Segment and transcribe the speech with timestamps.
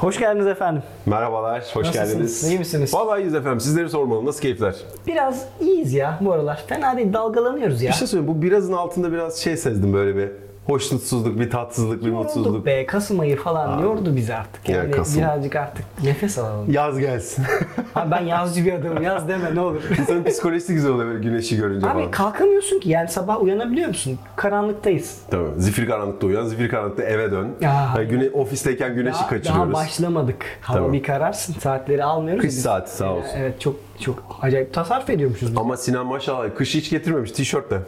[0.00, 0.82] Hoş geldiniz efendim.
[1.06, 2.10] Merhabalar, hoş Nasılsınız?
[2.12, 2.44] geldiniz.
[2.44, 2.94] İyi misiniz?
[2.94, 3.60] Vallahi iyiyiz efendim.
[3.60, 4.26] Sizleri sormalı.
[4.26, 4.74] Nasıl keyifler?
[5.06, 6.64] Biraz iyiyiz ya bu aralar.
[6.66, 7.90] Fena değil dalgalanıyoruz ya.
[7.90, 8.34] Bir şey söyleyeyim.
[8.38, 10.30] Bu birazın altında biraz şey sezdim böyle bir
[10.68, 12.66] hoşnutsuzluk, bir tatsızlık, bir Yorulduk mutsuzluk.
[12.66, 14.68] be Kasım ayı falan yordu bizi artık.
[14.68, 15.22] Ya Yani Kasım.
[15.22, 16.72] birazcık artık nefes alalım.
[16.72, 17.44] Yaz gelsin.
[17.94, 19.82] Abi ben yazcı bir adamım yaz deme ne olur.
[19.98, 22.10] İnsanın psikolojisi güzel oluyor böyle güneşi görünce Abi falan.
[22.10, 24.18] kalkamıyorsun ki yani sabah uyanabiliyor musun?
[24.36, 25.18] Karanlıktayız.
[25.30, 25.48] Tabii.
[25.56, 27.48] Zifiri karanlıkta uyan, zifiri karanlıkta eve dön.
[27.60, 27.92] Ya.
[27.96, 29.74] Yani güne, ofisteyken güneşi Daha, kaçırıyoruz.
[29.74, 30.44] daha başlamadık.
[30.60, 30.92] Hava Tamam.
[30.92, 31.52] bir kararsın.
[31.60, 32.42] Saatleri almıyoruz.
[32.42, 33.30] Kış Biz- saati sağ olsun.
[33.36, 35.58] Evet çok çok acayip tasarruf ediyormuşuz biz.
[35.58, 37.78] Ama Sinan maşallah kış hiç getirmemiş tişörtle.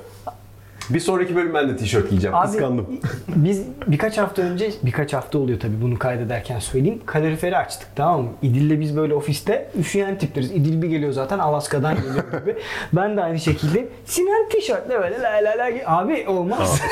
[0.91, 2.37] Bir sonraki bölüm ben de tişört giyeceğim.
[2.37, 2.87] Abi Kıskandım.
[3.29, 7.01] biz birkaç hafta önce, birkaç hafta oluyor tabii bunu kaydederken söyleyeyim.
[7.07, 8.29] Kaloriferi açtık tamam mı?
[8.43, 10.51] İdil'le biz böyle ofiste üşüyen tipleriz.
[10.51, 12.57] İdil bir geliyor zaten Alaska'dan geliyor gibi.
[12.93, 15.71] ben de aynı şekilde Sinan tişörtle böyle la la la.
[15.87, 16.83] Abi olmaz.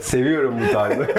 [0.00, 1.06] Seviyorum bu tarzı.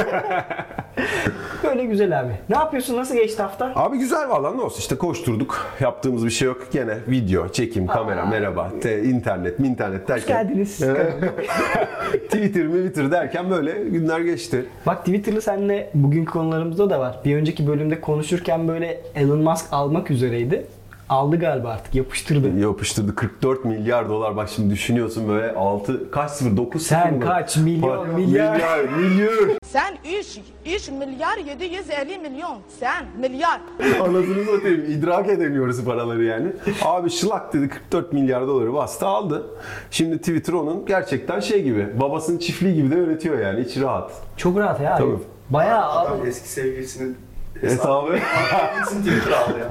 [1.63, 2.31] böyle güzel abi.
[2.49, 2.97] Ne yapıyorsun?
[2.97, 3.71] Nasıl geçti hafta?
[3.75, 5.65] Abi güzel valla ne olsun işte koşturduk.
[5.79, 6.67] Yaptığımız bir şey yok.
[6.71, 10.47] Gene video, çekim, kamera, merhaba, te, internet, internet derken.
[10.47, 10.77] geldiniz.
[12.29, 14.65] Twitter, Twitter derken böyle günler geçti.
[14.85, 17.19] Bak Twitter'lı seninle bugünkü konularımızda da var.
[17.25, 20.65] Bir önceki bölümde konuşurken böyle Elon Musk almak üzereydi.
[21.11, 22.59] Aldı galiba artık yapıştırdı.
[22.59, 24.35] Yapıştırdı 44 milyar dolar.
[24.35, 27.21] Bak şimdi düşünüyorsun böyle 6 kaç sıfır 9 Sen sıfır mı?
[27.25, 28.53] kaç milyon, Bak, milyar.
[28.55, 29.33] milyar milyar.
[29.65, 32.57] Sen 3 3 milyar 750 milyon.
[32.79, 33.61] Sen milyar.
[34.01, 36.47] Anasını satayım idrak edemiyoruz paraları yani.
[36.85, 39.45] Abi şılak dedi 44 milyar doları bastı aldı.
[39.91, 44.11] Şimdi Twitter onun gerçekten şey gibi babasının çiftliği gibi de yönetiyor yani hiç rahat.
[44.37, 44.97] Çok rahat ya.
[44.97, 45.17] Tabii.
[45.49, 47.17] Bayağı Adam eski sevgilisinin
[47.63, 47.69] Ya.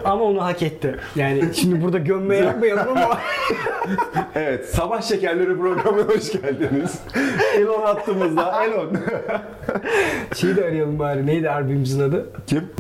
[0.05, 0.97] Ama onu hak etti.
[1.17, 3.19] Yani şimdi burada gömmeye yapmayalım ama
[4.35, 6.99] Evet, Sabah Şekerleri programına hoş geldiniz.
[7.57, 8.65] Elon hattımızda.
[8.65, 8.91] Elon.
[10.37, 11.27] şeyi de arayalım bari.
[11.27, 12.27] Neydi harbimizin adı?
[12.47, 12.71] Kim?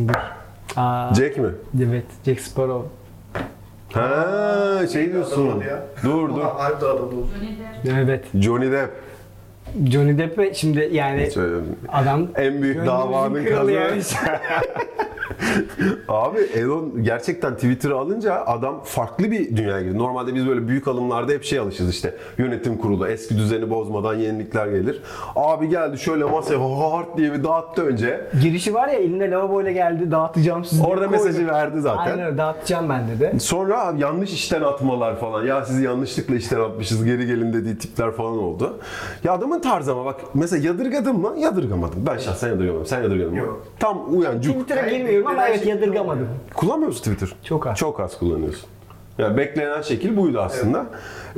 [0.76, 1.48] Aa, Jack mi?
[1.88, 2.04] evet.
[2.26, 2.88] Jack Sparrow.
[3.92, 5.62] Ha, şey diyorsun.
[6.04, 6.40] Dur dur.
[6.42, 7.26] Harbi adam oldu.
[7.88, 8.24] Evet.
[8.34, 8.90] Johnny Depp.
[9.90, 11.28] Johnny Depp'e şimdi yani
[11.88, 14.02] adam En büyük davanın kralı yani.
[16.08, 19.98] Abi Elon gerçekten Twitter'ı alınca adam farklı bir dünyaya girdi.
[19.98, 22.14] Normalde biz böyle büyük alımlarda hep şey alışırız işte.
[22.38, 25.02] Yönetim kurulu eski düzeni bozmadan yenilikler gelir.
[25.36, 28.20] Abi geldi şöyle masaya hard diye bir dağıttı önce.
[28.42, 30.82] Girişi var ya elinde lavaboyla geldi dağıtacağım sizi.
[30.82, 31.10] Orada koydu.
[31.24, 32.12] mesajı verdi zaten.
[32.18, 33.40] Aynen dağıtacağım ben dedi.
[33.40, 35.44] Sonra abi yanlış işten atmalar falan.
[35.44, 38.78] Ya sizi yanlışlıkla işten atmışız geri gelin dediği tipler falan oldu.
[39.24, 41.34] Ya adamın tarzı ama bak mesela yadırgadın mı?
[41.38, 42.06] Yadırgamadım.
[42.06, 42.86] Ben şahsen yadırgamadım.
[42.86, 43.38] Sen yadırgadın mı?
[43.38, 43.62] Yok.
[43.80, 44.52] Tam uyancuk.
[44.54, 46.28] Twitter'a girmiyorum ama evet yadırgamadım.
[46.54, 47.36] Kullanmıyor musun Twitter?
[47.44, 47.76] Çok az.
[47.78, 48.68] Çok az kullanıyorsun.
[49.18, 50.86] Yani beklenen şekil buydu aslında.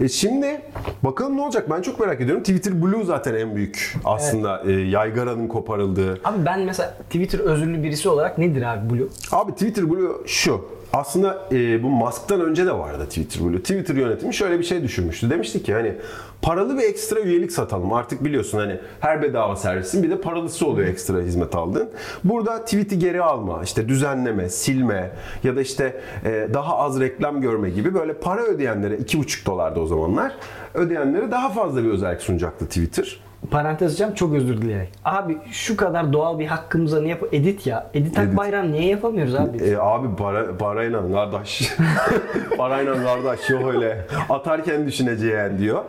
[0.03, 0.61] E şimdi
[1.03, 2.43] bakalım ne olacak ben çok merak ediyorum.
[2.43, 6.21] Twitter Blue zaten en büyük aslında e, yaygaranın koparıldığı.
[6.25, 9.07] Abi ben mesela Twitter özürlü birisi olarak nedir abi Blue?
[9.33, 10.65] Abi Twitter Blue şu.
[10.93, 13.59] Aslında e, bu Musk'tan önce de vardı Twitter Blue.
[13.59, 15.31] Twitter yönetimi şöyle bir şey düşünmüştü.
[15.31, 15.95] Demişti ki hani
[16.43, 17.93] paralı bir ekstra üyelik satalım.
[17.93, 21.91] Artık biliyorsun hani her bedava servisin bir de paralısı oluyor ekstra hizmet aldığın.
[22.25, 25.11] Burada tweet'i geri alma, işte düzenleme, silme
[25.45, 29.87] ya da işte e, daha az reklam görme gibi böyle para ödeyenlere 2,5 dolardı o
[29.87, 30.33] zamanlar.
[30.75, 33.21] Ödeyenlere daha fazla bir özellik sunacaktı Twitter.
[33.51, 34.89] Parantez açacağım çok özür dileyerek.
[35.05, 37.91] Abi şu kadar doğal bir hakkımıza niye yap edit ya.
[37.95, 38.37] Edit hak Edit.
[38.37, 39.59] bayram niye yapamıyoruz abi?
[39.59, 41.73] E, abi para, parayla kardeş.
[42.57, 44.07] parayla kardeş yok öyle.
[44.29, 45.85] Atarken düşüneceğin diyor.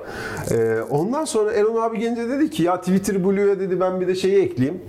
[0.51, 4.15] E, ondan sonra Elon abi gelince dedi ki ya Twitter Blue'ya dedi ben bir de
[4.15, 4.81] şeyi ekleyeyim.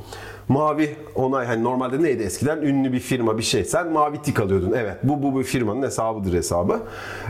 [0.48, 3.64] Mavi onay hani normalde neydi eskiden ünlü bir firma bir şey.
[3.64, 4.72] Sen mavi tik alıyordun.
[4.76, 6.78] Evet bu bu bir firmanın hesabıdır hesabı.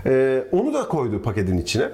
[0.06, 1.88] E, onu da koydu paketin içine.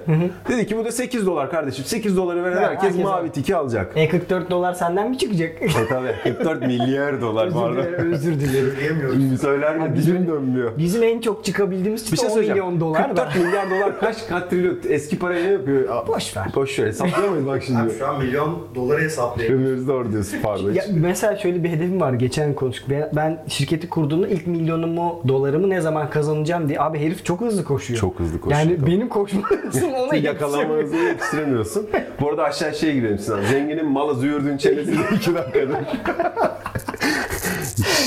[0.49, 1.85] Dedi ki bu da 8 dolar kardeşim.
[1.85, 3.31] 8 doları veren Ver, herkes herkes mavi al.
[3.33, 3.91] tiki alacak.
[3.95, 5.61] E 44 dolar senden mi çıkacak?
[5.61, 7.75] E tabi 44 milyar dolar özür pardon.
[7.83, 8.73] dilerim, özür dilerim.
[8.79, 9.41] Diyemiyoruz.
[9.41, 9.83] Söyler mi?
[9.83, 10.77] Abi Dilim bizim- dönmüyor.
[10.77, 12.65] Bizim en çok çıkabildiğimiz Bir çıta şey 10 söyleyeceğim.
[12.65, 13.29] milyon dolar da.
[13.29, 15.89] 44 milyar dolar kaç kaç trilyon eski parayı ne yapıyor?
[15.89, 16.45] Aa, Boş ver.
[16.55, 16.87] Boş ver.
[16.87, 17.93] Hesaplayamayız bak Abi şimdi.
[17.99, 19.59] şu an milyon doları hesaplayabilir.
[19.59, 20.71] Ömürüz doğru diyorsun pardon.
[20.71, 22.13] Ya mesela şöyle bir hedefim var.
[22.13, 22.89] Geçen konuştuk.
[23.15, 26.81] Ben, şirketi kurduğumda ilk milyonumu, dolarımı ne zaman kazanacağım diye.
[26.81, 27.99] Abi herif çok hızlı koşuyor.
[27.99, 28.91] Çok hızlı koşuyor, Yani tabii.
[28.91, 31.89] benim koşma hızım ona Yakalama hızını yetiştiremiyorsun.
[32.21, 33.41] Bu arada aşağı şeye girelim Sinan.
[33.43, 35.77] Zenginin malı züğürdüğün çenesi 2 dakikadır.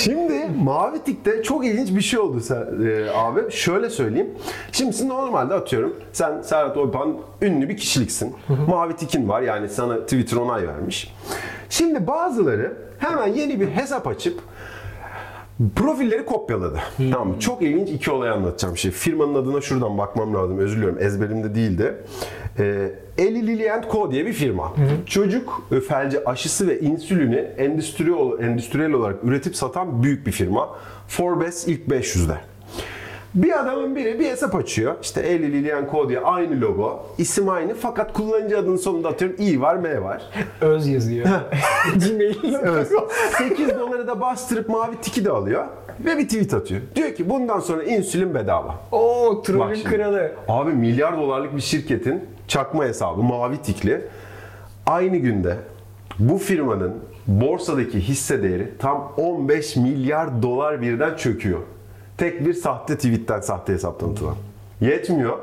[0.03, 2.57] Şimdi Mavi Tik'te çok ilginç bir şey oldu sen,
[2.87, 3.41] e, abi.
[3.51, 4.31] Şöyle söyleyeyim.
[4.73, 8.35] Şimdi siz normalde atıyorum sen Serhat Oypan ünlü bir kişiliksin.
[8.69, 11.15] Mavi Tik'in var yani sana Twitter onay vermiş.
[11.71, 14.41] Şimdi bazıları hemen yeni bir hesap açıp
[15.77, 16.81] Profilleri kopyaladı.
[17.13, 17.41] Tamam mı?
[17.41, 18.77] Çok ilginç iki olay anlatacağım.
[18.77, 20.59] Şey, firmanın adına şuradan bakmam lazım.
[20.59, 20.99] Özür diliyorum.
[21.03, 21.95] Ezberimde değildi.
[22.59, 24.73] Ee, Eli Lilly Co diye bir firma.
[25.07, 28.13] Çocuk e, felci aşısı ve insülini endüstri,
[28.45, 30.69] endüstriyel olarak üretip satan büyük bir firma.
[31.09, 32.39] Forbes ilk 500'de.
[33.35, 34.95] Bir adamın biri bir hesap açıyor.
[35.03, 37.07] İşte Eli Lillian Co diye aynı logo.
[37.19, 40.23] isim aynı fakat kullanıcı adının sonunda atıyorum i var m var.
[40.61, 41.27] Öz yazıyor.
[41.95, 42.55] Gmail.
[42.63, 42.89] Evet.
[43.39, 45.65] 8 doları da bastırıp mavi tiki de alıyor.
[46.05, 46.81] Ve bir tweet atıyor.
[46.95, 48.75] Diyor ki bundan sonra insülin bedava.
[48.93, 49.97] Oo Bak trollün şimdi.
[49.97, 50.33] kralı.
[50.49, 54.01] Abi milyar dolarlık bir şirketin çakma hesabı mavi tikli.
[54.87, 55.57] Aynı günde
[56.19, 56.95] bu firmanın
[57.27, 61.61] borsadaki hisse değeri tam 15 milyar dolar birden çöküyor.
[62.19, 64.35] Tek bir sahte tweetten, sahte hesaptan atılan.
[64.81, 65.39] Yetmiyor.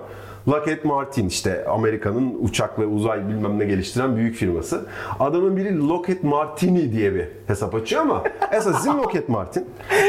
[0.48, 4.86] Lockheed Martin işte Amerika'nın uçak ve uzay bilmem ne geliştiren büyük firması.
[5.20, 9.66] Adamın biri Lockheed Martini diye bir hesap açıyor ama esas isim Lockheed Martin.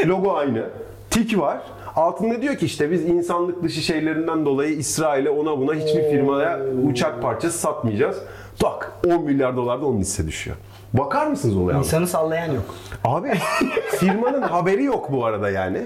[0.07, 0.69] Logo aynı.
[1.09, 1.61] Tik var.
[1.95, 6.59] Altında diyor ki işte biz insanlık dışı şeylerinden dolayı İsrail'e ona buna hiçbir firmaya
[6.89, 8.17] uçak parçası satmayacağız.
[8.59, 10.57] Tak 10 milyar dolar da onun hisse düşüyor.
[10.93, 11.77] Bakar mısınız olaya?
[11.77, 12.75] İnsanı sallayan yok.
[13.03, 13.31] Abi
[13.99, 15.81] firmanın haberi yok bu arada yani.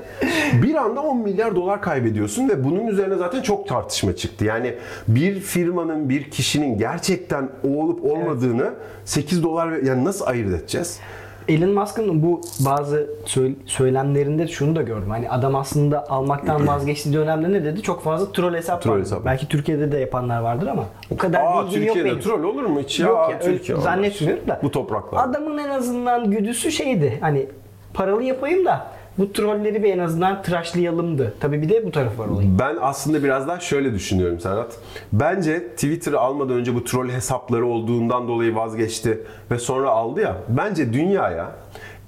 [0.63, 4.45] Bir anda 10 milyar dolar kaybediyorsun ve bunun üzerine zaten çok tartışma çıktı.
[4.45, 4.75] Yani
[5.07, 8.73] bir firmanın, bir kişinin gerçekten o olup olmadığını
[9.05, 10.99] 8 dolar yani nasıl ayırt edeceğiz?
[11.47, 15.09] Elon Musk'ın bu bazı söyle- söylemlerinde şunu da gördüm.
[15.09, 17.81] Hani adam aslında almaktan vazgeçtiği dönemde ne dedi?
[17.81, 18.99] Çok fazla troll hesap Troll var.
[19.01, 19.25] hesap.
[19.25, 22.19] Belki Türkiye'de de yapanlar vardır ama o kadar Aa bilgim yok Türkiye'de benim.
[22.21, 23.07] troll olur mu hiç ya?
[23.07, 24.59] Yok ya, Türkiye zannetmiyorum da.
[24.63, 25.23] Bu topraklar.
[25.29, 27.17] Adamın en azından güdüsü şeydi.
[27.21, 27.45] Hani
[27.93, 28.87] paralı yapayım da
[29.17, 31.33] bu trolleri bir en azından tıraşlayalımdı.
[31.39, 32.59] Tabii bir de bu tarafı var olayın.
[32.59, 34.77] Ben aslında biraz daha şöyle düşünüyorum Serhat.
[35.13, 39.19] Bence Twitter'ı almadan önce bu troll hesapları olduğundan dolayı vazgeçti
[39.51, 40.37] ve sonra aldı ya.
[40.49, 41.51] Bence dünyaya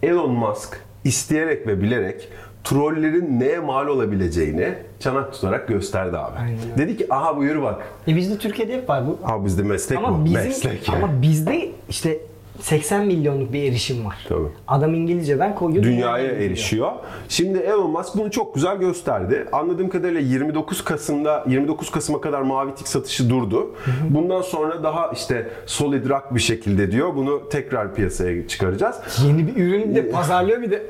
[0.03, 2.29] Elon Musk isteyerek ve bilerek
[2.63, 6.37] trollerin neye mal olabileceğini çanak tutarak gösterdi abi.
[6.39, 6.57] Aynen.
[6.77, 7.81] Dedi ki aha buyur bak.
[8.07, 9.17] E bizde Türkiye'de hep var bu.
[9.23, 10.25] Abi bizde meslek Ama bu.
[10.25, 10.89] bizim meslek.
[10.89, 12.17] ama bizde işte
[12.61, 14.25] 80 milyonluk bir erişim var.
[14.29, 14.47] Tabii.
[14.67, 15.83] Adam İngilizceden koyuyor.
[15.83, 16.91] dünyaya dünyaya erişiyor.
[17.29, 19.45] Şimdi Elon Musk bunu çok güzel gösterdi.
[19.51, 23.75] Anladığım kadarıyla 29 Kasım'da 29 Kasım'a kadar mavi tik satışı durdu.
[24.09, 27.15] Bundan sonra daha işte solid rock bir şekilde diyor.
[27.15, 28.95] Bunu tekrar piyasaya çıkaracağız.
[29.27, 30.83] Yeni bir ürünü de pazarlıyor bir de.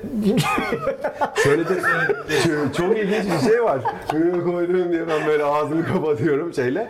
[1.43, 1.73] Şöyle de
[2.77, 3.79] çok ilginç bir şey var.
[4.13, 6.89] Ürünü koydum diye ben böyle ağzımı kapatıyorum şeyle.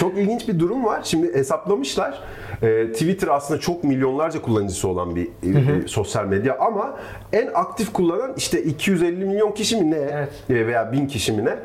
[0.00, 1.00] Çok ilginç bir durum var.
[1.04, 2.20] Şimdi hesaplamışlar.
[2.62, 6.96] Ee, Twitter aslında çok milyonlarca kullanıcısı olan bir e, sosyal medya ama
[7.32, 10.28] en aktif kullanan işte 250 milyon kişi mi ne Evet.
[10.50, 11.56] E, veya 1000 kişi mi ne?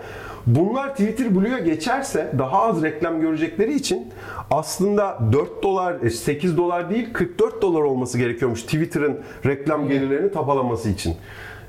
[0.45, 4.07] Bunlar Twitter Blue'ya geçerse daha az reklam görecekleri için
[4.51, 10.89] aslında 4 dolar, e, 8 dolar değil 44 dolar olması gerekiyormuş Twitter'ın reklam gelirlerini tapalaması
[10.89, 11.15] için.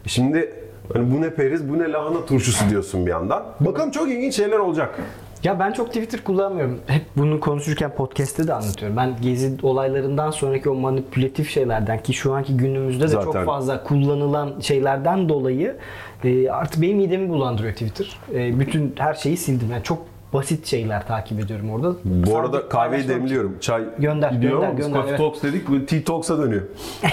[0.07, 0.53] Şimdi
[0.93, 3.45] hani bu ne periz, bu ne lahana turşusu diyorsun bir yandan.
[3.61, 4.99] Bakalım çok ilginç şeyler olacak.
[5.45, 6.81] Ya ben çok Twitter kullanmıyorum.
[6.87, 8.97] Hep bunu konuşurken podcast'te de anlatıyorum.
[8.97, 13.25] Ben gezi olaylarından sonraki o manipülatif şeylerden ki şu anki günümüzde de Zaten.
[13.25, 15.77] çok fazla kullanılan şeylerden dolayı
[16.25, 18.19] e, artık benim midemi bulandırıyor Twitter.
[18.35, 19.71] E, bütün her şeyi sildim.
[19.71, 21.89] Yani çok basit şeyler takip ediyorum orada.
[22.05, 23.57] Bu Sadece arada kahveyi demliyorum.
[23.61, 25.19] Çay Gönder, gidiyor gönder, gönder, Coffee evet.
[25.19, 26.63] Talks dedik, Tea Talks'a dönüyor.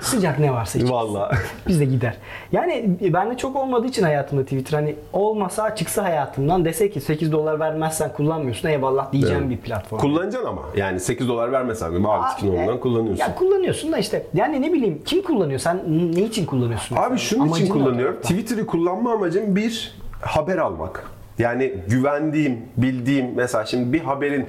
[0.00, 0.92] Sıcak ne varsa içeriz.
[0.92, 1.36] Vallahi.
[1.68, 2.16] Biz de gider.
[2.52, 7.60] Yani bende çok olmadığı için hayatımda Twitter hani olmasa çıksa hayatımdan dese ki 8 dolar
[7.60, 9.50] vermezsen kullanmıyorsun eyvallah diyeceğim Evet.
[9.50, 10.00] bir platform.
[10.00, 10.62] Kullanacaksın ama.
[10.76, 13.24] Yani 8 dolar vermesen de mavi tikin olmadan e, kullanıyorsun.
[13.24, 15.58] Ya kullanıyorsun da işte yani ne bileyim kim kullanıyor?
[15.60, 15.82] Sen
[16.14, 16.96] ne için kullanıyorsun?
[16.96, 17.18] Abi mesela?
[17.18, 18.14] şunun Amacın için kullanıyorum.
[18.16, 18.28] orada?
[18.28, 21.04] Twitter'ı kullanma amacım bir haber almak.
[21.38, 24.46] Yani güvendiğim, bildiğim mesela şimdi bir haberin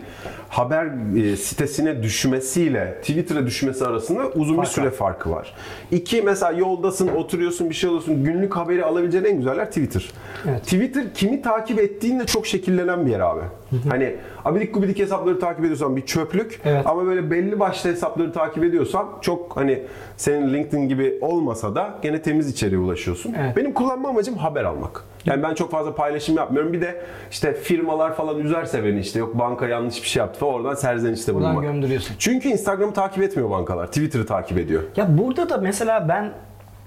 [0.49, 4.91] haber e, sitesine düşmesiyle Twitter'a düşmesi arasında uzun bir Fark süre var.
[4.91, 5.53] farkı var.
[5.91, 8.23] İki mesela yoldasın, oturuyorsun, bir şey alıyorsun.
[8.23, 10.09] Günlük haberi alabileceğin en güzel yer Twitter.
[10.49, 10.63] Evet.
[10.63, 13.41] Twitter kimi takip ettiğinle çok şekillenen bir yer abi.
[13.89, 14.15] hani
[14.45, 16.87] abidik gubidik hesapları takip ediyorsan bir çöplük Evet.
[16.87, 19.83] ama böyle belli başlı hesapları takip ediyorsan çok hani
[20.17, 23.35] senin LinkedIn gibi olmasa da gene temiz içeriğe ulaşıyorsun.
[23.39, 23.57] Evet.
[23.57, 25.03] Benim kullanma amacım haber almak.
[25.29, 26.73] Yani ben çok fazla paylaşım yapmıyorum.
[26.73, 30.53] Bir de işte firmalar falan üzerse beni işte yok banka yanlış bir şey yaptı falan
[30.53, 31.73] oradan serzenişte Buradan bulunmak.
[31.73, 32.15] gömdürüyorsun.
[32.19, 33.87] Çünkü Instagram'ı takip etmiyor bankalar.
[33.87, 34.83] Twitter'ı takip ediyor.
[34.95, 36.31] Ya burada da mesela ben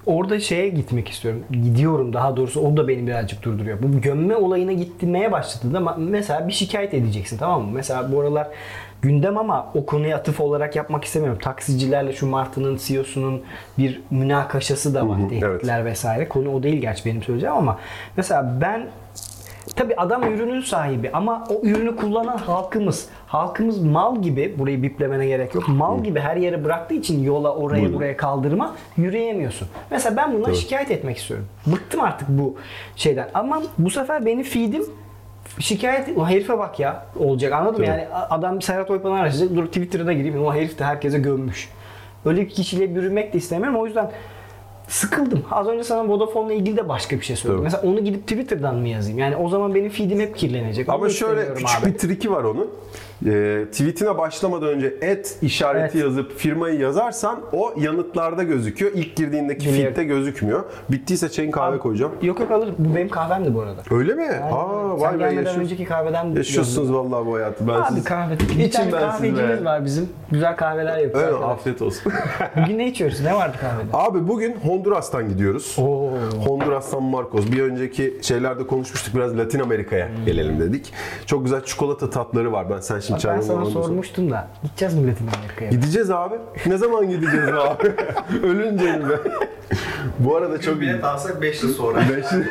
[0.07, 1.45] orada şeye gitmek istiyorum.
[1.51, 3.83] Gidiyorum daha doğrusu o da beni birazcık durduruyor.
[3.83, 7.71] Bu gömme olayına gitmeye başladığında mesela bir şikayet edeceksin tamam mı?
[7.75, 8.49] Mesela bu aralar
[9.03, 11.39] gündem ama o konuya atıf olarak yapmak istemiyorum.
[11.43, 13.43] Taksicilerle şu Martı'nın CEO'sunun
[13.79, 15.19] bir münakaşası da var.
[15.19, 16.29] hı, Tehditler vesaire.
[16.29, 17.79] Konu o değil gerçi benim söyleyeceğim ama
[18.17, 18.87] mesela ben
[19.77, 23.09] Tabi adam ürünün sahibi ama o ürünü kullanan halkımız.
[23.27, 25.69] Halkımız mal gibi, burayı biplemene gerek yok.
[25.69, 27.95] Mal gibi her yere bıraktığı için yola oraya Buyurun.
[27.95, 29.69] buraya kaldırma yürüyemiyorsun.
[29.91, 30.57] Mesela ben bundan Tabii.
[30.57, 31.47] şikayet etmek istiyorum.
[31.67, 32.57] Bıktım artık bu
[32.97, 33.29] şeyden.
[33.35, 34.85] Ama bu sefer benim feed'im
[35.59, 37.87] şikayet o herife bak ya olacak anladın mı?
[37.87, 37.99] Tabii.
[37.99, 39.57] Yani adam Serhat Oypan'ı araştıracak.
[39.57, 40.45] Dur Twitter'da gireyim.
[40.45, 41.69] O herif de herkese gömmüş.
[42.25, 43.79] Öyle bir kişiyle bürünmek de istemiyorum.
[43.81, 44.11] O yüzden
[44.93, 45.45] sıkıldım.
[45.51, 47.59] Az önce sana Vodafone'la ilgili de başka bir şey söyledim.
[47.59, 47.65] Tabii.
[47.65, 49.19] Mesela onu gidip Twitter'dan mı yazayım?
[49.19, 50.89] Yani o zaman benim feed'im hep kirlenecek.
[50.89, 51.93] Onu Ama da şöyle istemiyorum küçük abi.
[51.93, 52.71] bir triki var onun.
[53.27, 56.05] Ee, tweetine başlamadan önce et işareti Evet.
[56.05, 58.93] yazıp firmayı yazarsan o yanıtlarda gözüküyor.
[58.95, 59.85] İlk girdiğindeki Biliyorum.
[59.85, 60.65] feed'te gözükmüyor.
[60.91, 62.13] Bittiyse çayın kahve koyacağım.
[62.23, 62.75] Yok yok alırım.
[62.79, 63.83] Bu benim kahvemdi bu arada.
[63.91, 64.29] Öyle mi?
[64.53, 65.61] Aa Sen vay be gelmeden yaşıyorsun.
[65.61, 67.69] önceki kahveden Yaşıyorsunuz vallahi bu hayatı.
[67.69, 68.05] Ben Abi siz...
[68.05, 68.39] kahve.
[68.41, 69.65] Bir İçim tane ben kahvecimiz be.
[69.65, 70.09] var bizim.
[70.31, 71.25] Güzel kahveler yapıyor.
[71.25, 71.51] Öyle arkadaş.
[71.59, 72.13] afiyet olsun.
[72.57, 73.21] Bugün ne içiyoruz?
[73.21, 73.89] Ne vardı kahvede?
[73.93, 75.77] Abi bugün Honduras'tan gidiyoruz.
[75.79, 76.11] Oo.
[76.47, 77.47] Honduras San Marcos.
[77.53, 79.15] Bir önceki şeylerde konuşmuştuk.
[79.15, 80.93] Biraz Latin Amerika'ya gelelim dedik.
[81.27, 82.71] Çok güzel çikolata tatları var.
[82.71, 84.49] Ben sen şimdi Bak ben sana sormuştum da.
[84.63, 85.71] Gideceğiz mi Latin Amerika'ya?
[85.71, 86.35] Gideceğiz abi.
[86.67, 87.93] Ne zaman gideceğiz abi?
[88.47, 89.05] Ölünce mi?
[90.19, 91.99] Bu arada çok Çok bilet alsak 5 yıl sonra.
[91.99, 92.47] Beş-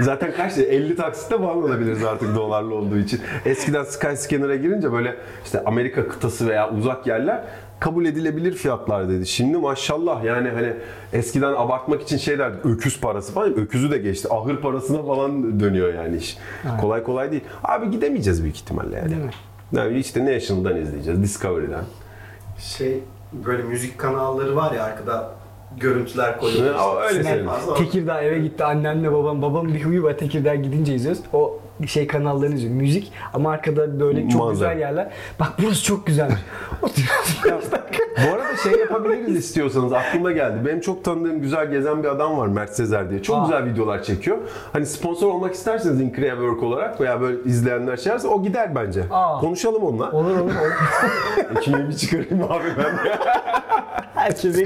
[0.00, 3.20] Zaten kaç 50 taksitte falan alabiliriz artık dolarlı olduğu için.
[3.44, 7.40] Eskiden Skyscanner'a girince böyle işte Amerika kıtası veya uzak yerler
[7.80, 9.26] kabul edilebilir fiyatlar dedi.
[9.26, 10.72] Şimdi maşallah yani hani
[11.12, 14.28] eskiden abartmak için şey derdik öküz parası falan öküzü de geçti.
[14.30, 16.38] Ahır parasına falan dönüyor yani iş.
[16.80, 17.44] Kolay kolay değil.
[17.64, 19.10] Abi gidemeyeceğiz büyük ihtimalle yani.
[19.10, 19.30] Değil mi?
[19.72, 21.84] Yani işte National'dan izleyeceğiz, Discovery'den.
[22.58, 23.00] Şey
[23.32, 25.30] böyle müzik kanalları var ya arkada
[25.76, 27.02] görüntüler koyuyor.
[27.08, 27.46] Öyle senin.
[27.46, 27.74] fazla.
[27.74, 29.42] Tekirdağ eve gitti annemle babam.
[29.42, 31.22] Babam bir huyu var Tekirdağ gidince izliyoruz.
[31.32, 32.74] O şey kanallarını izliyor.
[32.74, 34.72] Müzik ama arkada böyle çok Manzara.
[34.72, 35.08] güzel yerler.
[35.40, 36.00] Bak burası çok.
[36.82, 37.70] Oturuyoruz.
[38.16, 40.56] Bu arada şey yapabiliriz istiyorsanız aklıma geldi.
[40.66, 43.22] Benim çok tanıdığım güzel gezen bir adam var Mert Sezer diye.
[43.22, 43.42] Çok Aa.
[43.42, 44.38] güzel videolar çekiyor.
[44.72, 49.02] Hani sponsor olmak isterseniz Increa Work olarak veya böyle izleyenler şey varsa o gider bence.
[49.10, 49.40] Aa.
[49.40, 50.12] Konuşalım onunla.
[50.12, 50.50] olur olur olur.
[51.60, 52.98] Ekmeğimi çıkarayım abi ben.
[54.14, 54.64] Herkese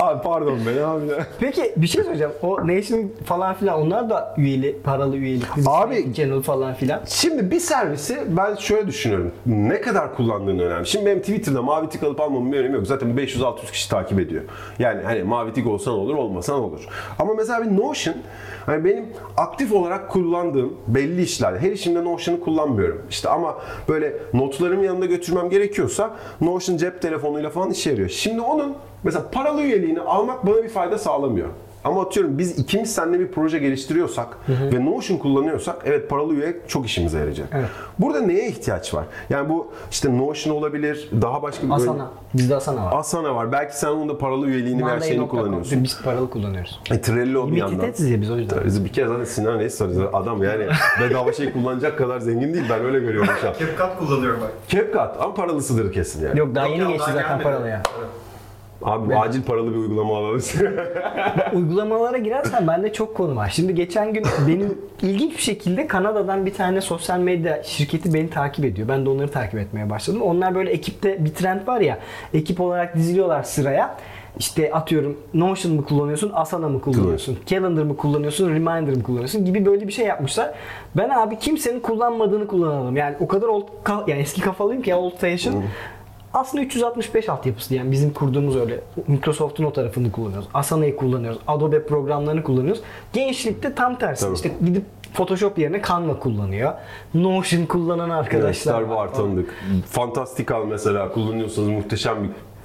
[0.00, 1.24] abi pardon ben abi.
[1.40, 2.32] Peki bir şey söyleyeceğim.
[2.42, 5.46] O Nation falan filan onlar da üyeli, paralı üyelik.
[5.66, 7.00] Abi- Channel falan filan.
[7.06, 9.32] Şimdi bir servisi ben şöyle düşünüyorum.
[9.46, 10.86] Ne kadar kullandığın önemli.
[10.86, 12.86] Şimdi benim Twitter'da mavi tik alıp almamın bir önemi yok.
[12.86, 14.42] Zaten 500-600 kişi takip ediyor.
[14.78, 16.80] Yani hani mavi tik olsan olur, olmasan olur.
[17.18, 18.14] Ama mesela bir Notion,
[18.66, 23.02] hani benim aktif olarak kullandığım belli işlerde, her işimde Notion'ı kullanmıyorum.
[23.10, 28.08] İşte ama böyle notlarımı yanında götürmem gerekiyorsa Notion cep telefonuyla falan işe yarıyor.
[28.08, 28.74] Şimdi onun
[29.04, 31.48] mesela paralı üyeliğini almak bana bir fayda sağlamıyor.
[31.86, 36.86] Ama atıyorum biz ikimiz seninle bir proje geliştiriyorsak ve Notion kullanıyorsak evet paralı üye çok
[36.86, 37.48] işimize yarayacak.
[37.52, 37.66] Evet.
[37.98, 39.04] Burada neye ihtiyaç var?
[39.30, 42.10] Yani bu işte Notion olabilir, daha başka bir böyle- Asana.
[42.34, 42.92] Bizde Asana var.
[42.96, 43.52] Asana var.
[43.52, 45.40] Belki sen onun da paralı üyeliğini veya şeyini Monday.com.
[45.40, 45.84] kullanıyorsun.
[45.84, 46.80] Biz paralı kullanıyoruz.
[46.90, 47.80] E, Trello bir yandan.
[47.80, 48.58] Limited ya biz o yüzden.
[48.64, 49.82] Biz bir kere zaten Sinan Reis.
[50.12, 50.66] Adam yani
[51.00, 52.64] bedava şey kullanacak kadar zengin değil.
[52.70, 53.52] Ben öyle görüyorum şu an.
[53.52, 54.50] CapCut kullanıyorum bak.
[54.68, 56.38] CapCut ama paralısıdır kesin yani.
[56.38, 57.82] Yok daha Yok yeni ya, geçti daha zaten paralıya.
[57.98, 58.06] Evet.
[58.82, 60.42] Abi acil paralı bir uygulama alalım.
[61.54, 63.48] Uygulamalara girersen bende çok konu var.
[63.54, 68.64] Şimdi geçen gün benim ilginç bir şekilde Kanada'dan bir tane sosyal medya şirketi beni takip
[68.64, 68.88] ediyor.
[68.88, 70.22] Ben de onları takip etmeye başladım.
[70.22, 71.98] Onlar böyle ekipte bir trend var ya.
[72.34, 73.96] Ekip olarak diziliyorlar sıraya.
[74.38, 79.66] İşte atıyorum Notion mu kullanıyorsun, Asana mı kullanıyorsun, Calendar mı kullanıyorsun, Reminder mı kullanıyorsun gibi
[79.66, 80.54] böyle bir şey yapmışlar.
[80.96, 82.96] Ben abi kimsenin kullanmadığını kullanalım.
[82.96, 83.68] Yani o kadar old,
[84.06, 85.62] yani eski kafalıyım ki old fashion.
[86.36, 88.80] Aslında 365 altyapısı yani bizim kurduğumuz öyle.
[89.06, 90.48] Microsoft'un o tarafını kullanıyoruz.
[90.54, 91.38] Asana'yı kullanıyoruz.
[91.46, 92.82] Adobe programlarını kullanıyoruz.
[93.12, 94.24] Gençlikte tam tersi.
[94.24, 94.34] Tabii.
[94.34, 96.72] İşte gidip Photoshop yerine Canva kullanıyor.
[97.14, 99.54] Notion kullanan arkadaşlar Arkadaşlar var tanıdık.
[99.90, 102.16] Fantastical mesela kullanıyorsanız muhteşem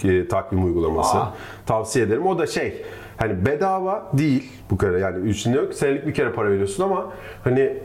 [0.03, 1.17] bir e, takvim uygulaması.
[1.17, 1.33] Aa.
[1.65, 2.25] Tavsiye ederim.
[2.27, 2.81] O da şey
[3.17, 5.73] hani bedava değil bu kere yani üstünde yok.
[5.73, 7.05] Senelik bir kere para veriyorsun ama
[7.43, 7.77] hani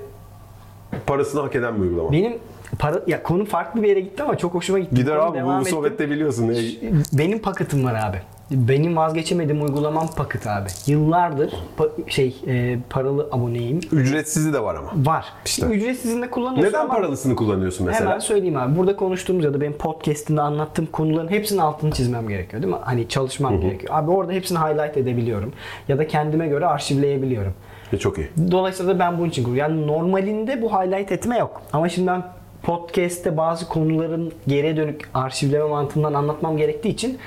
[1.07, 2.13] parasını hak eden bir uygulama.
[2.13, 2.39] Benim
[2.79, 4.95] para ya konu farklı bir yere gitti ama çok hoşuma gitti.
[4.95, 6.49] Gider abi bu, bu sohbette biliyorsun.
[6.49, 8.17] Ne- Benim paketim var abi.
[8.51, 10.69] Benim vazgeçemediğim uygulamam paket abi.
[10.87, 13.81] Yıllardır pa- şey e, paralı aboneyim.
[13.93, 14.91] Ücretsizi de var ama.
[14.97, 15.25] Var.
[15.47, 15.67] İşte.
[15.67, 18.11] Ücretsizini kullanıyorsun Neden ama paralısını kullanıyorsun mesela?
[18.11, 18.77] Hemen söyleyeyim abi.
[18.77, 22.81] Burada konuştuğumuz ya da benim podcast'imde anlattığım konuların hepsinin altını çizmem gerekiyor değil mi?
[22.83, 23.95] Hani çalışmam gerekiyor.
[23.97, 25.53] Abi orada hepsini highlight edebiliyorum.
[25.89, 27.55] Ya da kendime göre arşivleyebiliyorum.
[27.93, 28.29] E, çok iyi.
[28.51, 29.75] Dolayısıyla da ben bunun için kullanıyorum.
[29.79, 31.63] Yani normalinde bu highlight etme yok.
[31.73, 32.23] Ama şimdi ben
[32.67, 37.19] podcast'te bazı konuların geriye dönük arşivleme mantığından anlatmam gerektiği için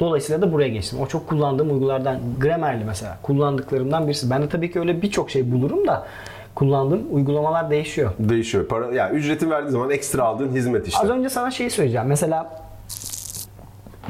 [0.00, 1.00] Dolayısıyla da buraya geçtim.
[1.00, 4.30] O çok kullandığım uygulardan Grammarly mesela kullandıklarımdan birisi.
[4.30, 6.06] Ben de tabii ki öyle birçok şey bulurum da
[6.54, 8.12] kullandığım uygulamalar değişiyor.
[8.18, 8.68] Değişiyor.
[8.68, 11.00] Para, yani ücreti verdiğin zaman ekstra aldığın hizmet işte.
[11.02, 12.06] Az önce sana şeyi söyleyeceğim.
[12.06, 12.62] Mesela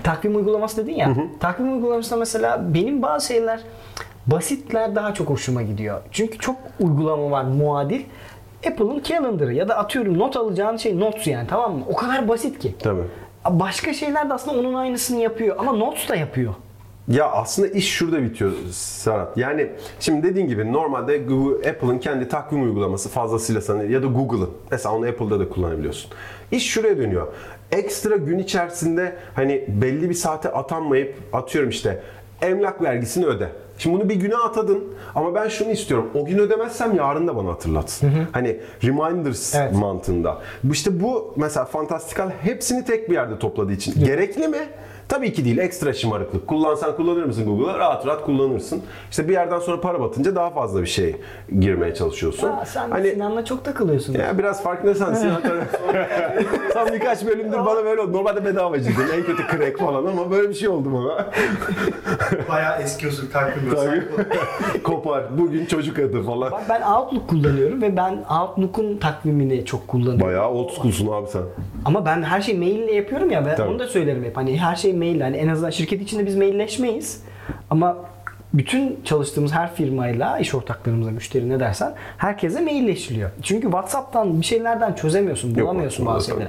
[0.02, 1.14] takvim uygulaması dedin ya.
[1.40, 3.60] Takvim uygulamasında mesela benim bazı şeyler
[4.26, 6.02] basitler daha çok hoşuma gidiyor.
[6.10, 8.02] Çünkü çok uygulama var muadil.
[8.66, 11.85] Apple'ın Calendar'ı ya da atıyorum not alacağın şey Notes yani tamam mı?
[11.88, 12.75] O kadar basit ki.
[12.78, 13.02] Tabii.
[13.50, 16.54] Başka şeyler de aslında onun aynısını yapıyor ama Notes da yapıyor.
[17.09, 19.37] Ya aslında iş şurada bitiyor Serhat.
[19.37, 24.50] Yani şimdi dediğin gibi normalde Google, Apple'ın kendi takvim uygulaması fazlasıyla sana ya da Google'ın.
[24.71, 26.11] Mesela onu Apple'da da kullanabiliyorsun.
[26.50, 27.28] İş şuraya dönüyor.
[27.73, 32.02] Ekstra gün içerisinde hani belli bir saate atanmayıp atıyorum işte
[32.42, 33.49] emlak vergisini öde.
[33.78, 36.11] Şimdi bunu bir güne atadın ama ben şunu istiyorum.
[36.14, 38.11] O gün ödemezsem yarın da bana hatırlatsın.
[38.33, 39.73] Hani reminders Evet.
[39.73, 40.38] mantığında.
[40.73, 44.04] İşte bu mesela Fantastical hepsini tek bir yerde topladığı için.
[44.04, 44.59] Gerekli mi?
[45.08, 45.58] Tabii ki değil.
[45.58, 46.46] Ekstra şımarıklık.
[46.46, 47.78] Kullansan kullanır mısın Google'a?
[47.78, 48.82] Rahat rahat kullanırsın.
[49.11, 51.16] İşte bir yerden sonra para batınca daha fazla bir şey
[51.61, 52.49] girmeye çalışıyorsun.
[52.49, 54.14] Ya sen hani Sinan'la çok takılıyorsun.
[54.14, 55.42] ya biraz farkındaysan Sinan
[56.73, 58.12] Son birkaç bölümdür bana böyle oldu.
[58.12, 59.02] Normalde bedavacıydım.
[59.14, 61.26] En kötü crack falan ama böyle bir şey oldu bana.
[62.49, 63.75] Bayağı eski usul takvim.
[64.84, 65.38] Kopar.
[65.38, 66.52] Bugün çocuk adı falan.
[66.52, 70.20] Bak ben Outlook kullanıyorum ve ben Outlook'un takvimini çok kullanıyorum.
[70.20, 71.42] Bayağı old school'sun abi sen.
[71.84, 73.70] Ama ben her şeyi maille yapıyorum ya ben Tabii.
[73.70, 74.37] onu da söylerim hep.
[74.37, 75.20] Hani her şey mail.
[75.20, 77.22] Hani en azından şirket içinde biz mailleşmeyiz.
[77.70, 77.96] Ama
[78.54, 83.30] bütün çalıştığımız her firmayla, iş ortaklarımıza, müşteri ne dersen herkese mailleşiliyor.
[83.42, 86.48] Çünkü WhatsApp'tan bir şeylerden çözemiyorsun, bulamıyorsun bazı şeyleri.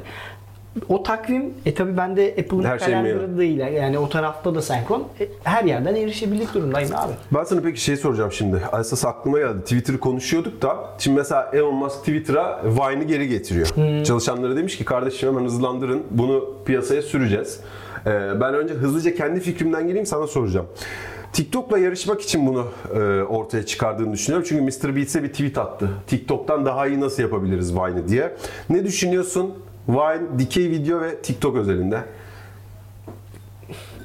[0.89, 3.37] O takvim, e tabi ben de Apple'ın şey kalendarı mail.
[3.37, 3.57] değil.
[3.57, 5.03] Yani o tarafta da senkron.
[5.19, 7.11] E, her yerden erişebilir durumdayım abi.
[7.33, 8.61] Ben sana peki şey soracağım şimdi.
[8.79, 9.61] Esas aklıma geldi.
[9.61, 10.77] Twitter'ı konuşuyorduk da.
[10.99, 13.67] Şimdi mesela Elon Musk Twitter'a Vine'ı geri getiriyor.
[14.03, 16.03] Çalışanlara demiş ki kardeşim hemen hızlandırın.
[16.11, 17.59] Bunu piyasaya süreceğiz.
[18.05, 20.65] Ee, ben önce hızlıca kendi fikrimden gireyim sana soracağım.
[21.33, 24.47] TikTok'la yarışmak için bunu e, ortaya çıkardığını düşünüyorum.
[24.49, 24.95] Çünkü Mr.
[24.95, 25.89] Beats'e bir tweet attı.
[26.07, 28.35] TikTok'tan daha iyi nasıl yapabiliriz Vine'ı diye.
[28.69, 29.53] Ne düşünüyorsun?
[29.89, 31.99] Vine, dikey video ve TikTok özelinde.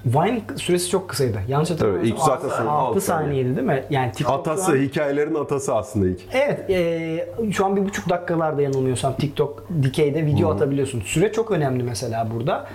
[0.06, 1.38] Vine süresi çok kısaydı.
[1.48, 2.12] Yanlış hatırlamıyorsam.
[2.16, 3.84] ilk zaten son 6 altı saniyeydi değil mi?
[3.90, 6.20] Yani TikTok Atası, an- hikayelerin atası aslında ilk.
[6.32, 11.00] Evet, e, şu an bir buçuk dakikalarda yanılmıyorsam TikTok dikeyde video atabiliyorsun.
[11.00, 12.66] Süre çok önemli mesela burada.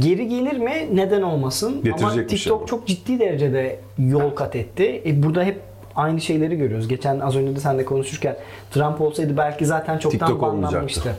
[0.00, 0.88] Geri gelir mi?
[0.92, 1.82] Neden olmasın?
[2.02, 2.66] Ama şey TikTok bu.
[2.66, 5.02] çok ciddi derecede yol kat etti.
[5.06, 5.60] E, burada hep
[5.96, 6.88] aynı şeyleri görüyoruz.
[6.88, 8.36] Geçen az önce de seninle konuşurken
[8.70, 11.16] Trump olsaydı belki zaten çoktan TikTok banlanmıştı.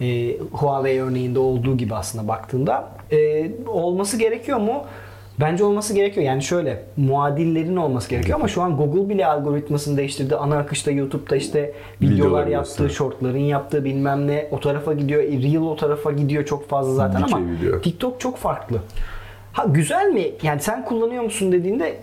[0.00, 2.88] E, Huawei örneğinde olduğu gibi aslında baktığında.
[3.12, 4.84] E, olması gerekiyor mu?
[5.40, 6.26] Bence olması gerekiyor.
[6.26, 10.36] Yani şöyle muadillerin olması gerekiyor ama şu an Google bile algoritmasını değiştirdi.
[10.36, 12.94] Ana akışta YouTube'da işte videolar Videoları yaptı, gösteriyor.
[12.94, 15.22] shortların yaptığı bilmem ne o tarafa gidiyor.
[15.22, 17.80] E, Reel o tarafa gidiyor çok fazla zaten Dikey ama video.
[17.80, 18.78] TikTok çok farklı.
[19.52, 20.26] Ha güzel mi?
[20.42, 21.96] Yani sen kullanıyor musun dediğinde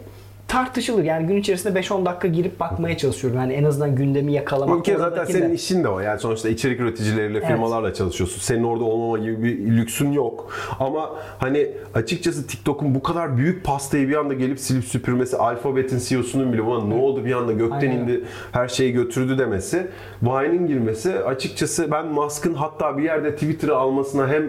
[0.52, 1.04] tartışılır.
[1.04, 3.40] Yani gün içerisinde 5-10 dakika girip bakmaya çalışıyorum.
[3.40, 4.80] Yani en azından gündemi yakalamak.
[4.80, 6.00] Bir kere zaten Oradaki senin de- işin de o.
[6.00, 8.42] Yani sonuçta içerik üreticileriyle, firmalarla çalışıyorsun.
[8.42, 10.50] Senin orada olmama gibi bir lüksün yok.
[10.80, 11.10] Ama
[11.40, 16.66] hani açıkçası TikTok'un bu kadar büyük pastayı bir anda gelip silip süpürmesi, Alphabet'in CEO'sunun bile
[16.66, 17.98] buna ne oldu bir anda gökten Aynen.
[17.98, 19.88] indi, her şeyi götürdü demesi,
[20.24, 24.44] Vine'in girmesi açıkçası ben Musk'ın hatta bir yerde Twitter'ı almasına hem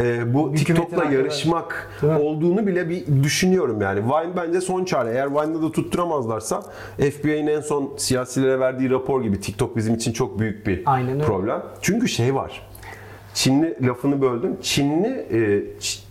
[0.00, 1.90] e, bu Hükümetin TikTok'la yarışmak
[2.20, 4.00] olduğunu bile bir düşünüyorum yani.
[4.00, 5.10] Vine bence son çare.
[5.10, 6.62] Eğer Vine'da da tutturamazlarsa
[6.98, 11.62] FBI'nin en son siyasilere verdiği rapor gibi TikTok bizim için çok büyük bir Aynen problem.
[11.82, 12.62] Çünkü şey var.
[13.34, 14.56] Çinli lafını böldüm.
[14.62, 15.62] Çinli e,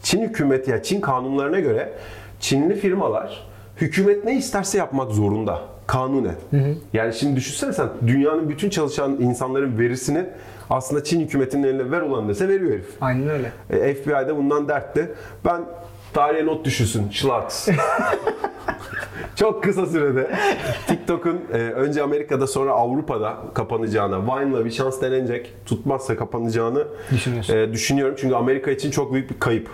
[0.04, 1.94] Çin hükümeti ya Çin kanunlarına göre
[2.40, 3.48] Çinli firmalar
[3.82, 5.62] hükümet ne isterse yapmak zorunda.
[5.88, 6.36] Kanunen.
[6.94, 10.26] Yani şimdi düşünsene sen dünyanın bütün çalışan insanların verisini
[10.70, 12.90] aslında Çin hükümetinin eline ver olan dese veriyor herif.
[13.02, 13.52] Aynen öyle.
[13.70, 15.12] E, FBI'de bundan dertli.
[15.46, 15.62] Ben
[16.16, 17.10] tarihe not düşürsün.
[17.10, 17.68] Schlags.
[19.36, 20.32] Çok kısa sürede
[20.88, 25.54] TikTok'un e, önce Amerika'da sonra Avrupa'da kapanacağına, Vine'la bir şans denenecek.
[25.66, 26.88] Tutmazsa kapanacağını
[27.50, 28.16] e, düşünüyorum.
[28.20, 29.70] Çünkü Amerika için çok büyük bir kayıp.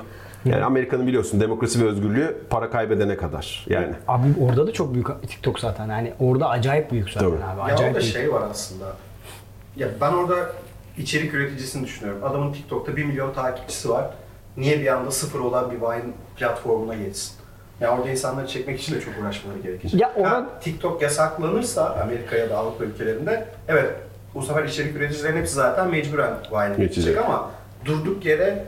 [0.46, 3.66] Yani Amerika'nın biliyorsun demokrasi ve özgürlüğü para kaybedene kadar.
[3.70, 5.88] Yani Abi orada da çok büyük TikTok zaten.
[5.90, 7.44] Yani orada acayip büyük zaten Tabii.
[7.44, 7.60] abi.
[7.60, 8.14] Ya Acayip orada büyük.
[8.14, 8.86] şey var aslında.
[9.76, 10.36] Ya ben orada
[10.98, 12.24] içerik üreticisini düşünüyorum.
[12.24, 14.10] Adamın TikTok'ta 1 milyon takipçisi var.
[14.58, 16.04] Niye bir anda sıfır olan bir Vine
[16.38, 17.34] platformuna geçsin?
[17.82, 20.02] Ya orada insanları çekmek için de çok uğraşmaları gerekecek.
[20.02, 23.90] Ya orada- Ha, TikTok yasaklanırsa Amerika ya da Avrupa ülkelerinde evet
[24.34, 26.88] bu sefer içerik üreticilerin hepsi zaten mecburen Vine'e Geçecek.
[26.96, 27.52] geçecek ama
[27.86, 28.66] durduk yere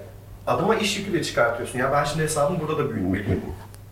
[0.47, 1.79] adama iş yükü de çıkartıyorsun.
[1.79, 3.41] Ya ben şimdi hesabımı burada da büyütmeliyim.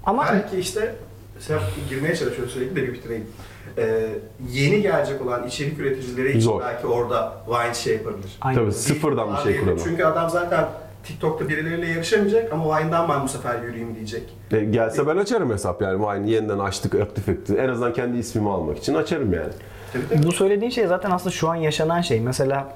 [0.05, 0.95] Ama Belki işte
[1.39, 3.27] sen girmeye çalışıyorum sürekli de bir bitireyim.
[3.77, 4.07] Ee,
[4.49, 6.61] yeni gelecek olan içerik üreticileri için Zor.
[6.61, 8.37] belki orada Vine şey yapabilir.
[8.41, 8.59] Aynen.
[8.59, 9.79] tabii sıfırdan bir şey kuramam.
[9.83, 10.65] Çünkü adam zaten
[11.03, 14.23] TikTok'ta birileriyle yarışamayacak ama Vine'dan ben bu sefer yürüyeyim diyecek.
[14.51, 15.99] E, gelse ben açarım hesap yani.
[15.99, 17.55] Vine yeniden açtık, aktif etti.
[17.55, 19.51] En azından kendi ismimi almak için açarım yani.
[19.93, 20.23] Tabii tabii.
[20.27, 22.19] Bu söylediğin şey zaten aslında şu an yaşanan şey.
[22.19, 22.73] Mesela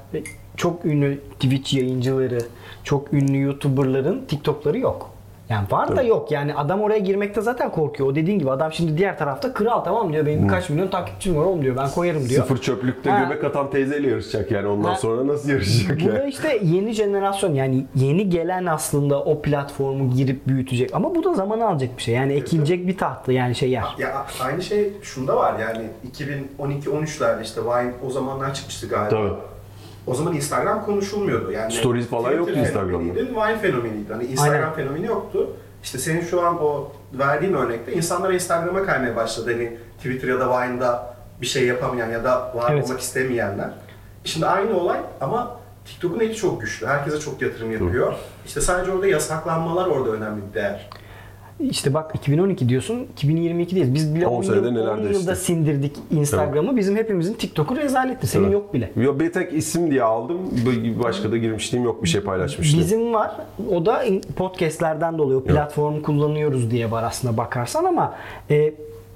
[0.57, 2.39] çok ünlü Twitch yayıncıları,
[2.83, 5.14] çok ünlü YouTuber'ların TikTok'ları yok.
[5.49, 8.09] Yani var da yok yani adam oraya girmekte zaten korkuyor.
[8.09, 11.45] O dediğin gibi adam şimdi diğer tarafta kral tamam diyor benim birkaç milyon takipçim var
[11.45, 12.41] oğlum diyor ben koyarım diyor.
[12.41, 13.23] Sıfır çöplükte Ha.
[13.23, 14.95] göbek atan teyzeyle yarışacak yani ondan Ha.
[14.95, 16.29] sonra nasıl yarışacak Bu da yani?
[16.29, 20.89] işte yeni jenerasyon yani yeni gelen aslında o platformu girip büyütecek.
[20.95, 22.15] Ama bu da zaman alacak bir şey.
[22.15, 23.83] Yani ekilecek bir tahtlı yani şey yer.
[23.99, 25.85] Ya aynı şey şunda var yani
[26.59, 29.09] 2012-13'lerde işte Vine o zamanlar çıkmıştı galiba.
[29.09, 29.54] Tabii.
[30.07, 31.51] O zaman Instagram konuşulmuyordu.
[31.51, 33.13] Yani Stories falan Twitter yoktu Instagram'da.
[33.15, 34.13] Vine fenomeniydi.
[34.13, 34.73] Hani Instagram Aynen.
[34.73, 35.49] fenomeni yoktu.
[35.83, 39.51] İşte senin şu an o verdiğin örnekte insanlar Instagram'a kaymaya başladı.
[39.53, 42.85] Hani Twitter ya da Vine'da bir şey yapamayan ya da var Evet.
[42.85, 43.69] olmak istemeyenler.
[44.23, 46.87] Şimdi aynı olay ama TikTok'un eti çok güçlü.
[46.87, 48.13] Herkese çok yatırım yapıyor.
[48.45, 50.89] İşte sadece orada yasaklanmalar orada önemli bir değer.
[51.59, 53.93] İşte bak 2012 diyorsun 2022'deyiz.
[53.93, 55.21] Biz bile 10 10, senede yıl, neler 10 değişti.
[55.21, 56.77] yılda sindirdik Instagram'ı.
[56.77, 58.27] Bizim hepimizin TikTok'u rezaletti.
[58.27, 58.53] Senin Evet.
[58.53, 58.91] yok bile.
[58.95, 60.37] Yo bir tek isim diye aldım.
[61.03, 62.79] Başka da girmişliğim yok bir şey paylaşmıştım.
[62.79, 63.31] Bizim var.
[63.71, 64.03] O da
[64.35, 65.37] podcastlerden dolayı.
[65.37, 68.13] O platformu kullanıyoruz diye var aslında bakarsan ama
[68.51, 68.73] e,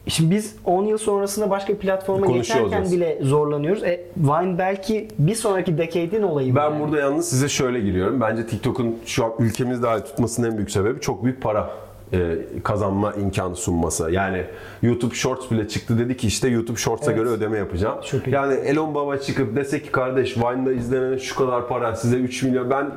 [0.07, 2.91] şimdi biz 10 yıl sonrasında başka bir platforma geçerken olacağız.
[2.91, 3.83] bile zorlanıyoruz.
[3.83, 6.55] E, Vine belki bir sonraki decade'in olayı.
[6.55, 6.79] Ben yani.
[6.79, 8.21] burada yalnız size şöyle giriyorum.
[8.21, 11.69] Bence TikTok'un şu an ülkemizde hali tutmasının en büyük sebebi çok büyük para
[12.13, 14.11] e, kazanma imkanı sunması.
[14.11, 14.43] Yani
[14.81, 17.23] YouTube Shorts bile çıktı dedi ki işte YouTube Shorts'a Evet.
[17.23, 17.97] göre ödeme yapacağım.
[18.11, 18.31] Çok iyi.
[18.35, 22.69] Yani Elon Baba çıkıp dese ki kardeş Vine'da izlenen şu kadar para size 3 milyon
[22.69, 22.91] ben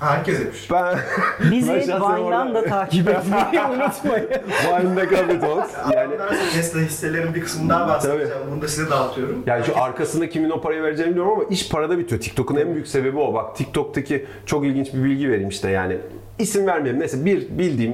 [0.00, 0.70] Herkes yapmış.
[0.70, 0.98] ben
[1.50, 4.28] Bizi Vine'dan da takip etmeyi unutmayın.
[4.68, 5.70] Vine'da Capitals.
[5.94, 8.32] Yani Yani Tesla hisselerin bir kısmını daha bahsedeceğim.
[8.52, 9.42] Bunu da size dağıtıyorum.
[9.46, 12.20] Yani şu arkasında kimin o parayı vereceğini bilmiyorum ama iş parada bitiyor.
[12.20, 13.34] TikTok'un en büyük sebebi o.
[13.34, 15.98] Bak TikTok'taki çok ilginç bir bilgi vereyim işte yani.
[16.38, 16.98] İsim vermeyeyim.
[16.98, 17.92] Mesela bir bildiğim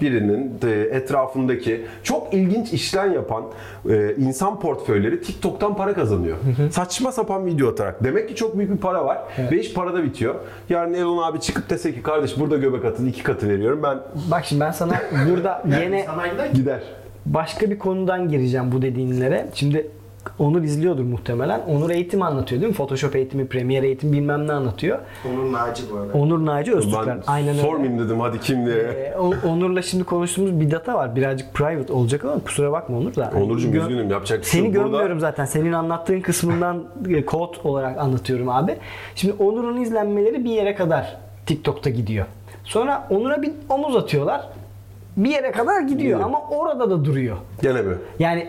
[0.00, 3.44] birinin de etrafındaki çok ilginç işlem yapan
[3.90, 6.36] e, insan portföyleri TikTok'tan para kazanıyor.
[6.70, 8.04] Saçma sapan video atarak.
[8.04, 9.18] Demek ki çok büyük bir para var
[9.50, 10.34] ve iş parada bitiyor.
[10.68, 13.98] Yarın Elon abi çıkıp dese ki kardeş burada göbek atın iki katı veriyorum ben
[14.30, 14.94] Bak şimdi ben sana
[15.30, 16.06] burada Yani yine
[16.54, 16.80] gider.
[17.26, 19.46] başka bir konudan gireceğim bu dediğinlere.
[19.54, 19.90] Şimdi
[20.38, 21.60] Onur izliyordur muhtemelen.
[21.68, 22.76] Onur eğitim anlatıyor değil mi?
[22.76, 24.98] Photoshop eğitimi, Premiere eğitimi bilmem ne anlatıyor.
[25.32, 26.18] Onur Naci bu arada.
[26.18, 27.06] Onur Naci Öztürkler.
[27.06, 27.60] Ben Aynen öyle.
[27.62, 28.76] sormayayım dedim hadi kim diye.
[28.76, 31.16] Ee, O- Onur'la şimdi konuştuğumuz bir data var.
[31.16, 33.32] Birazcık private olacak ama kusura bakma Onur da.
[33.42, 34.74] Onurcuğum Gö- üzgünüm yapacak bir şey Seni.
[34.74, 35.44] Burada- görmüyorum zaten.
[35.44, 38.76] Senin anlattığın kısmından e, kod olarak anlatıyorum abi.
[39.14, 42.26] Şimdi Onur'un izlenmeleri bir yere kadar TikTok'ta gidiyor.
[42.64, 44.48] Sonra Onur'a bir omuz atıyorlar.
[45.16, 46.20] Bir yere kadar gidiyor Gidiyor.
[46.20, 47.36] ama orada da duruyor.
[47.62, 47.94] Gene mi?
[48.18, 48.46] Yani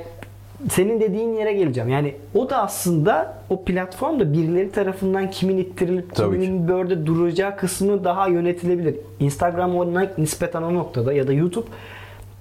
[0.69, 1.89] senin dediğin yere geleceğim.
[1.89, 8.03] Yani o da aslında o platformda birileri tarafından kimin ittirilip Tabii kiminin böyle duracağı kısmı
[8.03, 8.95] daha yönetilebilir.
[9.19, 11.67] Instagram o nispeten o noktada ya da YouTube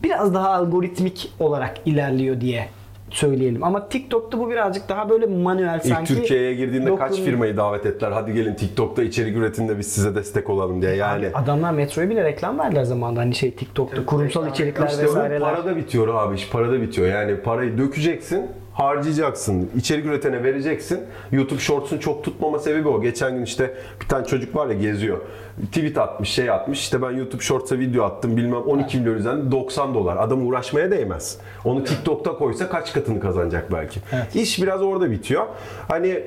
[0.03, 2.69] biraz daha algoritmik olarak ilerliyor diye
[3.11, 3.65] söyleyelim.
[3.65, 6.15] Ama TikTok'ta bu birazcık daha böyle manuel İlk sanki.
[6.15, 8.11] Türkiye'ye girdiğinde kaç dokun- firmayı davet ettiler?
[8.13, 10.95] Hadi gelin TikTok'ta içerik üretin de biz size destek olalım diye.
[10.97, 13.21] Yani Adamlar Metro'ya bile reklam verdiler zamanında.
[13.21, 15.41] Hani şey TikTok'ta Evet, kurumsal reklam- içerikler işte bu vesaireler.
[15.55, 17.09] parada bitiyor abi iş parada bitiyor.
[17.09, 21.01] Yani parayı dökeceksin, harcayacaksın, içerik üretene vereceksin.
[21.33, 23.03] YouTube Shorts'un çok tutmama sebebi o.
[23.03, 25.19] Geçen gün işte bir tane çocuk var ya geziyor.
[25.67, 26.81] Tweet atmış, şey atmış.
[26.81, 30.17] İşte ben YouTube Shorts'a video attım bilmem 12 milyon üzerinde 90 dolar.
[30.17, 31.39] Adam uğraşmaya değmez.
[31.65, 34.01] Onu TikTok'ta koysa kaç katını kazanacak belki.
[34.13, 34.37] Evet.
[34.37, 35.47] İş biraz orada bitiyor.
[35.89, 36.23] Hani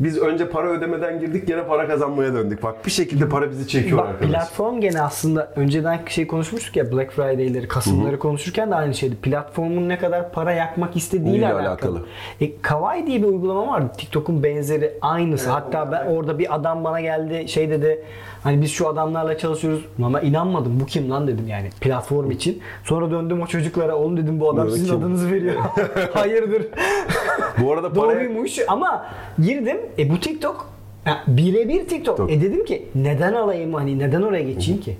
[0.00, 2.62] biz önce para ödemeden girdik gene para kazanmaya döndük.
[2.62, 4.30] Bak bir şekilde para bizi çekiyor Bak arkadaş.
[4.30, 9.16] platform gene aslında önceden şey konuşmuştuk ya Black Friday'leri, Kasım'ları konuşurken de aynı şeydi.
[9.16, 11.68] Platformun ne kadar para yakmak istediğiyle alakalı.
[11.68, 12.00] alakalı?
[12.40, 13.92] E, Kawaii diye bir uygulama vardı.
[13.98, 15.44] TikTok'un benzeri aynısı.
[15.44, 18.02] Evet, Hatta ben orada bir adam bana geldi şey dedi.
[18.42, 19.84] Hani biz şu adamlarla çalışıyoruz.
[20.04, 20.80] Ama inanmadım.
[20.80, 22.60] Bu kim lan dedim yani platform için.
[22.84, 23.96] Sonra döndüm o çocuklara.
[23.96, 25.54] Oğlum dedim bu adam Bu sizin kim?" adınızı veriyor.
[26.14, 26.66] Hayırdır?
[27.62, 28.14] Bu arada paraya...
[28.14, 29.06] Doğruymuş ama
[29.42, 29.76] girdim.
[29.98, 30.66] E bu TikTok
[31.06, 31.88] ya birebir TikTok.
[31.88, 32.30] TikTok.
[32.32, 34.96] E dedim ki neden alayım hani neden oraya geçeyim ki?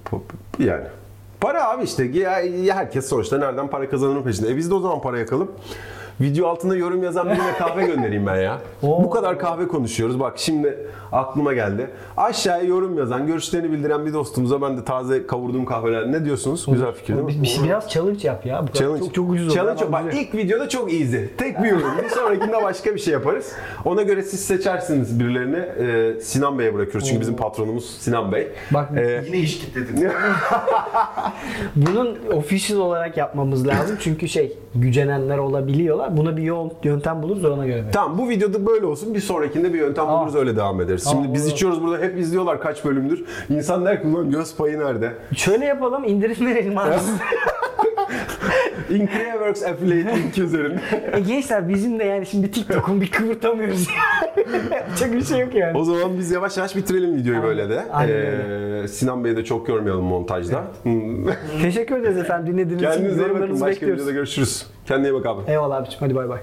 [0.59, 0.85] Yani.
[1.41, 2.05] Para abi işte.
[2.05, 2.43] Ya,
[2.75, 4.51] herkes sonuçta nereden para kazanır peşinde.
[4.51, 5.51] E biz de o zaman para yakalım.
[6.21, 8.59] Video altına yorum yazan birine kahve göndereyim ben ya.
[8.83, 9.05] Oo.
[9.05, 10.21] Bu kadar kahve konuşuyoruz.
[10.21, 10.79] Bak şimdi
[11.13, 11.91] aklıma geldi.
[12.17, 16.13] Aşağıya yorum yazan, görüşlerini bildiren bir dostumuza ben de taze kavurduğum kahveler.
[16.13, 16.67] Ne diyorsunuz?
[16.71, 17.29] Güzel fikir değil mi?
[17.33, 18.63] Bir, bir- biraz challenge yap ya.
[18.63, 19.01] Bu kadar Challenge.
[19.05, 19.55] Çok, çok ucuz olur.
[19.57, 21.17] Challenge bak ilk videoda çok easy.
[21.39, 21.91] Tek bir yorum.
[22.05, 23.53] Bir sonrakinde başka bir şey yaparız.
[23.85, 25.57] Ona göre siz seçersiniz birilerini.
[25.57, 27.09] Ee, Sinan Bey'e bırakıyoruz.
[27.09, 28.49] Çünkü bizim patronumuz Sinan Bey.
[28.71, 30.09] Bak Ee, Yine iş kitledin.
[31.77, 33.97] bunun official olarak yapmamız lazım.
[34.01, 36.04] Çünkü şey gücenenler olabiliyorlar.
[36.11, 37.85] Buna bir yol yöntem buluruz ona göre.
[37.93, 39.15] Tamam bu videoda böyle olsun.
[39.15, 41.09] Bir sonrakinde bir yöntem buluruz öyle devam ederiz.
[41.11, 41.53] Şimdi Aa, biz olur.
[41.53, 43.25] içiyoruz burada hep izliyorlar kaç bölümdür.
[43.51, 45.13] İnsan der ki ulan göz payı nerede?
[45.37, 46.91] Şöyle yapalım indirim verelim abi.
[48.91, 50.81] Increaworks Affiliate linki üzerinde.
[51.13, 53.89] E gençler bizim de yani şimdi TikTok'un bir kıvırtamıyoruz.
[54.73, 55.79] Yapacak bir şey yok yani.
[55.79, 57.49] O zaman biz yavaş yavaş bitirelim videoyu Aynen.
[57.51, 57.85] böyle de.
[57.93, 60.65] Aynen Ee, Sinan Bey'i de çok yormayalım montajda.
[60.83, 61.27] Hmm.
[61.63, 62.93] Teşekkür ederiz efendim dinlediğiniz için.
[62.93, 63.51] Kendinize iyi bakın.
[63.51, 63.97] Başka bekliyoruz.
[64.03, 64.67] videoda görüşürüz.
[64.87, 65.51] Kendine iyi bak abi.
[65.51, 66.39] Eyvallah abiciğim hadi bay bay.